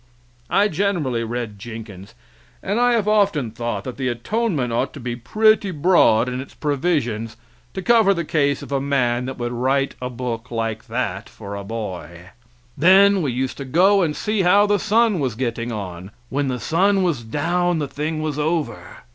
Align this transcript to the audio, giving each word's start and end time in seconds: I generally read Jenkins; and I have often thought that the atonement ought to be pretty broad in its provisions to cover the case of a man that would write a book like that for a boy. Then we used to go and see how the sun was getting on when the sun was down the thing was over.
I 0.49 0.67
generally 0.67 1.23
read 1.23 1.59
Jenkins; 1.59 2.15
and 2.63 2.79
I 2.79 2.93
have 2.93 3.07
often 3.07 3.51
thought 3.51 3.83
that 3.83 3.97
the 3.97 4.07
atonement 4.07 4.73
ought 4.73 4.93
to 4.93 4.99
be 4.99 5.15
pretty 5.15 5.69
broad 5.69 6.27
in 6.27 6.41
its 6.41 6.55
provisions 6.55 7.37
to 7.75 7.83
cover 7.83 8.11
the 8.11 8.25
case 8.25 8.63
of 8.63 8.71
a 8.71 8.81
man 8.81 9.25
that 9.25 9.37
would 9.37 9.51
write 9.51 9.93
a 10.01 10.09
book 10.09 10.49
like 10.49 10.87
that 10.87 11.29
for 11.29 11.55
a 11.55 11.63
boy. 11.63 12.31
Then 12.75 13.21
we 13.21 13.31
used 13.31 13.57
to 13.57 13.63
go 13.65 14.01
and 14.01 14.15
see 14.15 14.41
how 14.41 14.65
the 14.65 14.79
sun 14.79 15.19
was 15.19 15.35
getting 15.35 15.71
on 15.71 16.09
when 16.29 16.47
the 16.47 16.59
sun 16.59 17.03
was 17.03 17.23
down 17.23 17.77
the 17.77 17.87
thing 17.87 18.23
was 18.23 18.39
over. 18.39 19.03